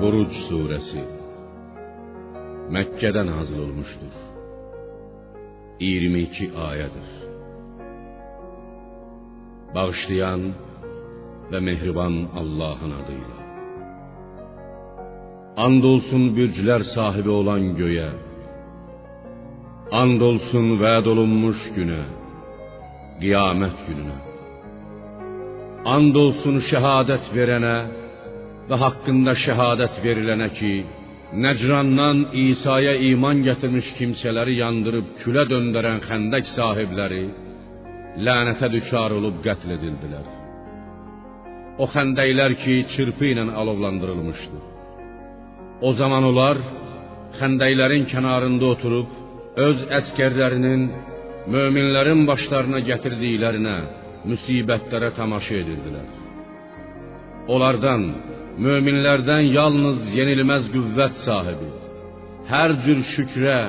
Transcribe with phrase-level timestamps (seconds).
[0.00, 1.04] Buruc Suresi
[2.70, 4.14] Mekke'den hazıl olmuştur.
[5.80, 7.08] 22 ayadır.
[9.74, 10.40] Bağışlayan
[11.52, 13.40] ve mehriban Allah'ın adıyla.
[15.56, 18.10] Andolsun bürcler sahibi olan göğe,
[19.92, 22.02] Andolsun vəd olunmuş güne,
[23.20, 24.18] qiyamət gününe.
[25.84, 27.76] Andolsun şehadet verene,
[28.70, 30.74] və haqqında şəhadət verilənə ki,
[31.30, 37.22] Nəcrandan İsa'ya iman gətirmiş kimsələri yandırıb külə döndərən xəndək sahibləri
[38.26, 40.26] lənətə düçar olub qətl edildilər.
[41.82, 44.58] O xəndəklər ki, çırpı ilə alovlandırılmışdı.
[45.86, 46.58] O zaman onlar
[47.38, 49.14] xəndəklərin kənarında oturub
[49.68, 50.82] öz əskərlərinin
[51.54, 53.76] möminlərin başlarına gətirdiklərinə,
[54.30, 56.10] müsibətlərə tamaşa edirdilər.
[57.54, 58.02] Onlardan,
[58.58, 61.70] möminlərdən yalnız yenilməz qüvvət sahibi,
[62.50, 63.60] hər cür şükrə,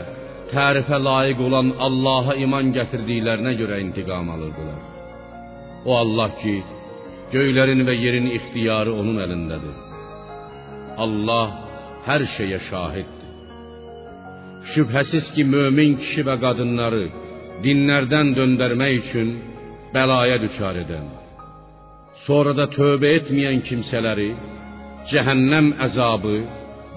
[0.52, 4.82] tərifə layiq olan Allaha iman gətirdiklərinə görə intiqam alırdılar.
[5.86, 6.58] O Allah ki,
[7.34, 9.76] göylərin və yerin ixtiyarı onun əlindədir.
[11.04, 11.48] Allah
[12.08, 13.30] hər şeyə şahiddir.
[14.74, 17.06] Şübhəsiz ki, mömin kişi və qadınları
[17.64, 19.30] dinlərdən döndərmək üçün
[19.96, 21.08] bəlaya düçar edən,
[22.26, 24.30] sonra da tövbə etməyən kimsələri
[25.10, 26.36] cəhənnəm əzabı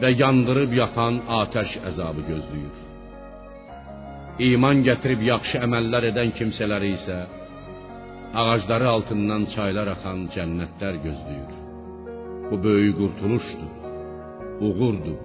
[0.00, 2.76] və yandırıb yaxan atəş əzabı gözləyir.
[4.48, 7.18] İman gətirib yaxşı əməllər edən kimsələri isə
[8.40, 11.52] ağacları altından çaylar axan cənnətlər gözləyir.
[12.50, 13.70] Bu böyük qurtuluşdur,
[14.66, 15.20] uğurdur.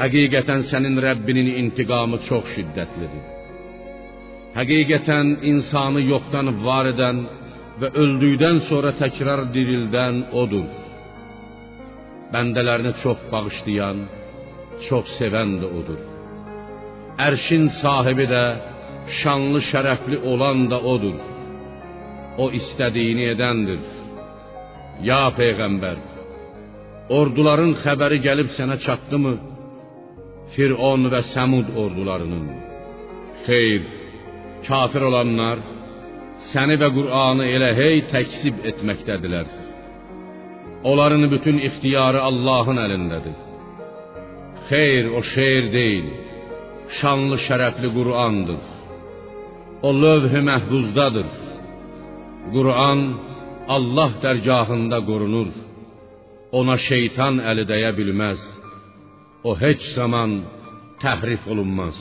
[0.00, 3.24] Həqiqətən sənin Rəbbinin intiqamı çox şiddətlidir.
[4.58, 7.22] Həqiqətən insanı yoxdan var edən
[7.80, 10.68] və öldükdən sonra təkrar dirildən odur.
[12.34, 13.98] Bəndələrini çox bağışlayan,
[14.88, 16.00] çox sevən də odur.
[17.26, 18.44] Ərşin sahibi də,
[19.20, 21.18] şanlı şərəfli olan da odur.
[22.42, 23.82] O istədiyini edəndir.
[25.08, 25.98] Ya peyğəmbər,
[27.18, 29.34] orduların xəbəri gəlib sənə çatdımı?
[30.54, 32.46] Firon və Səmud ordularının.
[33.46, 33.86] Xeyr,
[34.66, 35.62] kafir olanlar
[36.52, 39.65] səni və Qur'anı elə hey təksib etməkdədirlər.
[40.90, 43.36] Onların bütün ixtiyarı Allahın əlindədir.
[44.68, 46.06] Xeyr, o şeir deyil,
[46.98, 48.62] şanlı şərəfli Qur'andır.
[49.86, 51.28] O lövh-i məhfuzdadır.
[52.54, 53.00] Qur'an
[53.76, 55.50] Allah dərgahında qorunur.
[56.58, 58.40] Ona şeytan əli dəyə bilməz.
[59.48, 60.30] O heç zaman
[61.02, 61.96] təhrif olunmaz.